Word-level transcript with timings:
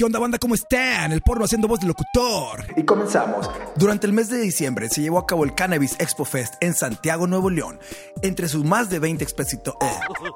¿Qué 0.00 0.06
onda 0.06 0.18
banda? 0.18 0.38
¿Cómo 0.38 0.54
están? 0.54 1.12
El 1.12 1.20
porno 1.20 1.44
haciendo 1.44 1.68
voz 1.68 1.78
de 1.80 1.86
locutor. 1.86 2.64
Y 2.74 2.84
comenzamos. 2.84 3.50
Durante 3.76 4.06
el 4.06 4.14
mes 4.14 4.30
de 4.30 4.38
diciembre 4.38 4.88
se 4.88 5.02
llevó 5.02 5.18
a 5.18 5.26
cabo 5.26 5.44
el 5.44 5.54
Cannabis 5.54 5.94
Expo 5.98 6.24
Fest 6.24 6.54
en 6.60 6.72
Santiago, 6.72 7.26
Nuevo 7.26 7.50
León. 7.50 7.78
Entre 8.22 8.48
sus 8.48 8.64
más 8.64 8.88
de 8.88 8.98
20, 8.98 9.22
exposito- 9.26 9.76
eh, 9.82 9.90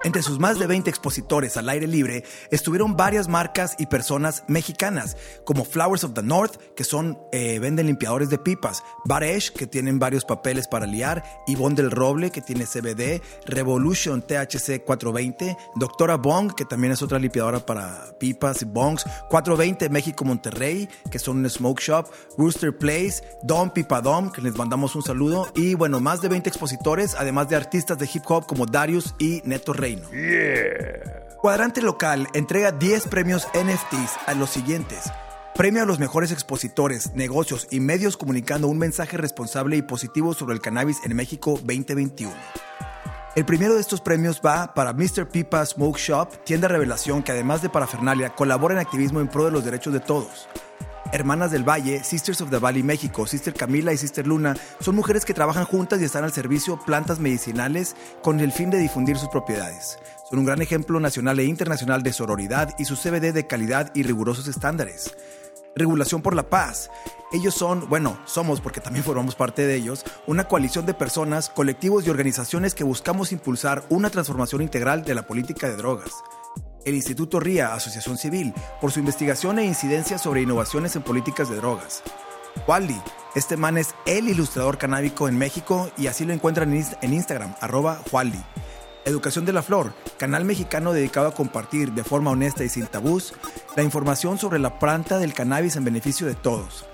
entre 0.04 0.20
sus 0.20 0.38
más 0.38 0.58
de 0.58 0.66
20 0.66 0.90
expositores 0.90 1.56
al 1.56 1.70
aire 1.70 1.86
libre 1.86 2.24
estuvieron 2.50 2.94
varias 2.94 3.26
marcas 3.26 3.74
y 3.78 3.86
personas 3.86 4.44
mexicanas, 4.48 5.16
como 5.46 5.64
Flowers 5.64 6.04
of 6.04 6.12
the 6.12 6.22
North, 6.22 6.56
que 6.76 6.84
son 6.84 7.18
eh, 7.32 7.58
venden 7.58 7.86
limpiadores 7.86 8.28
de 8.28 8.36
pipas, 8.36 8.82
Baresh, 9.06 9.50
que 9.50 9.66
tienen 9.66 9.98
varios 9.98 10.26
papeles 10.26 10.68
para 10.68 10.84
liar, 10.84 11.24
Yvonne 11.46 11.74
del 11.76 11.90
Roble, 11.90 12.30
que 12.30 12.42
tiene 12.42 12.66
CBD, 12.66 13.22
Revolution 13.46 14.20
THC 14.20 14.84
420, 14.84 15.56
Doctora 15.76 16.16
Bong, 16.18 16.52
que 16.54 16.66
también 16.66 16.92
es 16.92 17.00
otra 17.00 17.18
limpiadora 17.18 17.60
para 17.64 18.14
pipas 18.18 18.60
y 18.60 18.66
bongs, 18.66 19.06
420 19.54 19.88
México 19.90 20.24
Monterrey, 20.24 20.88
que 21.10 21.18
son 21.18 21.38
un 21.38 21.48
smoke 21.48 21.80
shop, 21.80 22.06
Rooster 22.36 22.76
Place, 22.76 23.22
Dom 23.42 23.70
Pipadom, 23.70 24.30
que 24.30 24.42
les 24.42 24.54
mandamos 24.56 24.94
un 24.96 25.02
saludo, 25.02 25.48
y 25.54 25.74
bueno, 25.74 26.00
más 26.00 26.20
de 26.20 26.28
20 26.28 26.48
expositores, 26.48 27.14
además 27.14 27.48
de 27.48 27.56
artistas 27.56 27.98
de 27.98 28.08
hip 28.12 28.22
hop 28.28 28.46
como 28.46 28.66
Darius 28.66 29.14
y 29.18 29.42
Neto 29.44 29.72
Reino. 29.72 30.08
Cuadrante 31.40 31.82
Local 31.82 32.26
entrega 32.34 32.72
10 32.72 33.06
premios 33.08 33.46
NFTs 33.54 34.18
a 34.26 34.34
los 34.34 34.50
siguientes. 34.50 35.10
Premio 35.54 35.82
a 35.82 35.86
los 35.86 36.00
mejores 36.00 36.32
expositores, 36.32 37.14
negocios 37.14 37.68
y 37.70 37.78
medios 37.78 38.16
comunicando 38.16 38.66
un 38.66 38.78
mensaje 38.78 39.16
responsable 39.16 39.76
y 39.76 39.82
positivo 39.82 40.34
sobre 40.34 40.54
el 40.54 40.60
cannabis 40.60 40.98
en 41.04 41.14
México 41.14 41.60
2021. 41.62 42.32
El 43.34 43.44
primero 43.44 43.74
de 43.74 43.80
estos 43.80 44.00
premios 44.00 44.40
va 44.46 44.74
para 44.74 44.92
Mr. 44.92 45.28
Pipa 45.28 45.66
Smoke 45.66 45.98
Shop, 45.98 46.44
tienda 46.44 46.68
revelación 46.68 47.20
que 47.24 47.32
además 47.32 47.62
de 47.62 47.68
parafernalia 47.68 48.30
colabora 48.30 48.74
en 48.74 48.80
activismo 48.80 49.20
en 49.20 49.26
pro 49.26 49.44
de 49.44 49.50
los 49.50 49.64
derechos 49.64 49.92
de 49.92 49.98
todos. 49.98 50.48
Hermanas 51.10 51.50
del 51.50 51.68
Valle, 51.68 52.04
Sisters 52.04 52.40
of 52.42 52.50
the 52.50 52.58
Valley 52.58 52.84
México, 52.84 53.26
Sister 53.26 53.52
Camila 53.52 53.92
y 53.92 53.96
Sister 53.96 54.24
Luna 54.24 54.54
son 54.78 54.94
mujeres 54.94 55.24
que 55.24 55.34
trabajan 55.34 55.64
juntas 55.64 56.00
y 56.00 56.04
están 56.04 56.22
al 56.22 56.32
servicio 56.32 56.78
plantas 56.86 57.18
medicinales 57.18 57.96
con 58.22 58.38
el 58.38 58.52
fin 58.52 58.70
de 58.70 58.78
difundir 58.78 59.16
sus 59.16 59.28
propiedades. 59.30 59.98
Son 60.30 60.38
un 60.38 60.44
gran 60.44 60.62
ejemplo 60.62 61.00
nacional 61.00 61.40
e 61.40 61.44
internacional 61.44 62.04
de 62.04 62.12
sororidad 62.12 62.72
y 62.78 62.84
su 62.84 62.94
CBD 62.94 63.32
de 63.32 63.48
calidad 63.48 63.90
y 63.96 64.04
rigurosos 64.04 64.46
estándares. 64.46 65.12
Regulación 65.74 66.22
por 66.22 66.36
la 66.36 66.44
Paz. 66.44 66.88
Ellos 67.34 67.54
son, 67.54 67.88
bueno, 67.88 68.16
somos 68.26 68.60
porque 68.60 68.80
también 68.80 69.04
formamos 69.04 69.34
parte 69.34 69.66
de 69.66 69.74
ellos, 69.74 70.04
una 70.28 70.44
coalición 70.46 70.86
de 70.86 70.94
personas, 70.94 71.50
colectivos 71.50 72.06
y 72.06 72.10
organizaciones 72.10 72.76
que 72.76 72.84
buscamos 72.84 73.32
impulsar 73.32 73.82
una 73.88 74.08
transformación 74.08 74.62
integral 74.62 75.02
de 75.02 75.16
la 75.16 75.26
política 75.26 75.68
de 75.68 75.74
drogas. 75.74 76.12
El 76.84 76.94
Instituto 76.94 77.40
RIA, 77.40 77.74
Asociación 77.74 78.18
Civil, 78.18 78.54
por 78.80 78.92
su 78.92 79.00
investigación 79.00 79.58
e 79.58 79.64
incidencia 79.64 80.16
sobre 80.16 80.42
innovaciones 80.42 80.94
en 80.94 81.02
políticas 81.02 81.50
de 81.50 81.56
drogas. 81.56 82.04
Waldi, 82.68 83.00
este 83.34 83.56
man 83.56 83.78
es 83.78 83.96
el 84.06 84.28
ilustrador 84.28 84.78
canábico 84.78 85.26
en 85.26 85.36
México 85.36 85.90
y 85.98 86.06
así 86.06 86.24
lo 86.24 86.32
encuentran 86.34 86.72
en 86.72 86.82
Inst- 86.84 86.98
en 87.02 87.14
Instagram, 87.14 87.56
arroba 87.60 88.00
Waldi. 88.12 88.40
Educación 89.06 89.44
de 89.44 89.52
la 89.52 89.64
Flor, 89.64 89.92
canal 90.18 90.44
mexicano 90.44 90.92
dedicado 90.92 91.26
a 91.26 91.34
compartir 91.34 91.90
de 91.94 92.04
forma 92.04 92.30
honesta 92.30 92.62
y 92.62 92.68
sin 92.68 92.86
tabús 92.86 93.34
la 93.74 93.82
información 93.82 94.38
sobre 94.38 94.60
la 94.60 94.78
planta 94.78 95.18
del 95.18 95.34
cannabis 95.34 95.74
en 95.74 95.84
beneficio 95.84 96.28
de 96.28 96.36
todos. 96.36 96.86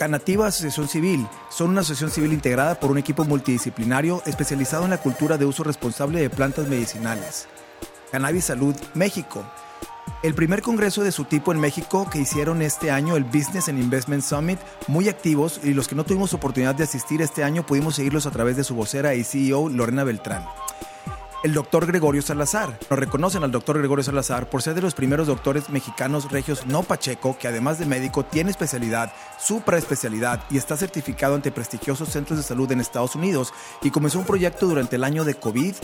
Canativa 0.00 0.46
Asociación 0.46 0.88
Civil 0.88 1.28
son 1.50 1.68
una 1.68 1.82
asociación 1.82 2.10
civil 2.10 2.32
integrada 2.32 2.80
por 2.80 2.90
un 2.90 2.96
equipo 2.96 3.26
multidisciplinario 3.26 4.22
especializado 4.24 4.84
en 4.84 4.90
la 4.90 5.02
cultura 5.02 5.36
de 5.36 5.44
uso 5.44 5.62
responsable 5.62 6.22
de 6.22 6.30
plantas 6.30 6.68
medicinales. 6.68 7.48
Cannabis 8.10 8.46
Salud 8.46 8.74
México. 8.94 9.44
El 10.22 10.32
primer 10.32 10.62
congreso 10.62 11.04
de 11.04 11.12
su 11.12 11.26
tipo 11.26 11.52
en 11.52 11.60
México 11.60 12.08
que 12.10 12.18
hicieron 12.18 12.62
este 12.62 12.90
año, 12.90 13.14
el 13.14 13.24
Business 13.24 13.68
and 13.68 13.78
Investment 13.78 14.22
Summit, 14.22 14.58
muy 14.88 15.10
activos 15.10 15.60
y 15.62 15.74
los 15.74 15.86
que 15.86 15.96
no 15.96 16.04
tuvimos 16.04 16.32
oportunidad 16.32 16.74
de 16.74 16.84
asistir 16.84 17.20
este 17.20 17.44
año 17.44 17.66
pudimos 17.66 17.96
seguirlos 17.96 18.24
a 18.24 18.30
través 18.30 18.56
de 18.56 18.64
su 18.64 18.74
vocera 18.74 19.14
y 19.14 19.22
CEO 19.22 19.68
Lorena 19.68 20.04
Beltrán. 20.04 20.46
El 21.42 21.54
doctor 21.54 21.86
Gregorio 21.86 22.20
Salazar. 22.20 22.78
Nos 22.90 22.98
reconocen 22.98 23.42
al 23.42 23.50
doctor 23.50 23.78
Gregorio 23.78 24.04
Salazar 24.04 24.50
por 24.50 24.60
ser 24.60 24.74
de 24.74 24.82
los 24.82 24.94
primeros 24.94 25.26
doctores 25.26 25.70
mexicanos 25.70 26.30
regios 26.30 26.66
no 26.66 26.82
Pacheco, 26.82 27.38
que 27.38 27.48
además 27.48 27.78
de 27.78 27.86
médico 27.86 28.26
tiene 28.26 28.50
especialidad, 28.50 29.14
supraespecialidad 29.38 30.44
y 30.50 30.58
está 30.58 30.76
certificado 30.76 31.34
ante 31.34 31.50
prestigiosos 31.50 32.10
centros 32.10 32.38
de 32.38 32.42
salud 32.42 32.70
en 32.72 32.80
Estados 32.80 33.14
Unidos 33.14 33.54
y 33.80 33.90
comenzó 33.90 34.18
un 34.18 34.26
proyecto 34.26 34.66
durante 34.66 34.96
el 34.96 35.04
año 35.04 35.24
de 35.24 35.34
COVID 35.34 35.74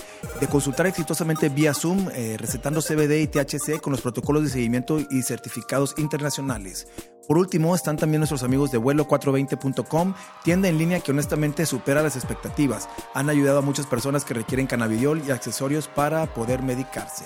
de 0.41 0.47
consultar 0.47 0.89
exitosamente 0.89 1.49
vía 1.49 1.73
Zoom, 1.73 2.11
eh, 2.13 2.37
recetando 2.39 2.83
CBD 2.83 3.23
y 3.23 3.27
THC 3.27 3.81
con 3.81 3.93
los 3.93 4.03
protocolos 4.03 4.43
de 4.43 4.51
seguimiento 4.51 5.01
y 5.01 5.23
certificados 5.23 5.95
internacionales. 5.97 6.87
Por 7.27 7.39
último, 7.39 7.75
están 7.75 7.97
también 7.97 8.21
nuestros 8.21 8.43
amigos 8.43 8.71
de 8.71 8.79
vuelo420.com, 8.79 10.15
tienda 10.45 10.69
en 10.69 10.79
línea 10.79 11.01
que 11.01 11.11
honestamente 11.11 11.67
supera 11.67 12.03
las 12.03 12.17
expectativas. 12.17 12.89
Han 13.15 13.31
ayudado 13.31 13.59
a 13.59 13.63
muchas 13.63 13.87
personas 13.87 14.25
que 14.25 14.35
requieren 14.35 14.67
cannabidiol 14.67 15.23
y 15.27 15.33
accesorios 15.33 15.89
para 15.89 16.27
poder 16.27 16.63
medicarse. 16.63 17.25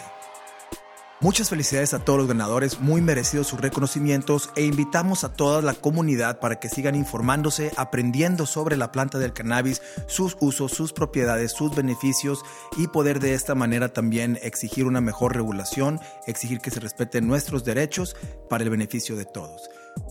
Muchas 1.22 1.50
felicidades 1.50 1.92
a 1.92 1.98
todos 1.98 2.18
los 2.18 2.28
ganadores, 2.28 2.80
muy 2.80 3.02
merecidos 3.02 3.48
sus 3.48 3.60
reconocimientos 3.60 4.48
e 4.56 4.64
invitamos 4.64 5.22
a 5.22 5.34
toda 5.34 5.60
la 5.60 5.74
comunidad 5.74 6.40
para 6.40 6.58
que 6.58 6.70
sigan 6.70 6.94
informándose, 6.94 7.72
aprendiendo 7.76 8.46
sobre 8.46 8.78
la 8.78 8.90
planta 8.90 9.18
del 9.18 9.34
cannabis, 9.34 9.82
sus 10.06 10.38
usos, 10.40 10.72
sus 10.72 10.94
propiedades, 10.94 11.52
sus 11.52 11.76
beneficios 11.76 12.42
y 12.78 12.86
poder 12.86 13.20
de 13.20 13.34
esta 13.34 13.54
manera 13.54 13.92
también 13.92 14.38
exigir 14.40 14.86
una 14.86 15.02
mejor 15.02 15.34
regulación, 15.34 16.00
exigir 16.26 16.60
que 16.60 16.70
se 16.70 16.80
respeten 16.80 17.28
nuestros 17.28 17.64
derechos 17.64 18.16
para 18.48 18.64
el 18.64 18.70
beneficio 18.70 19.14
de 19.14 19.26
todos. 19.26 19.68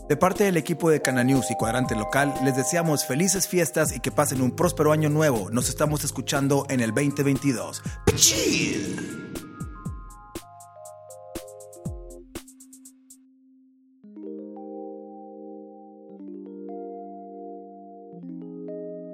De 0.10 0.18
parte 0.18 0.44
del 0.44 0.58
equipo 0.58 0.90
de 0.90 1.04
Cananews 1.04 1.52
y 1.52 1.56
Cuadrante 1.56 1.96
Local, 1.96 2.34
les 2.44 2.56
deseamos 2.56 3.06
felices 3.06 3.48
fiestas 3.48 3.96
y 3.96 4.00
que 4.00 4.12
pasen 4.12 4.42
un 4.42 4.56
próspero 4.56 4.92
año 4.92 5.08
nuevo. 5.08 5.52
Nos 5.52 5.70
estamos 5.70 6.04
escuchando 6.04 6.66
en 6.70 6.80
el 6.80 6.90
2022. 6.90 7.84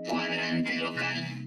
Cuadrante 0.08 0.76
local. 0.76 1.45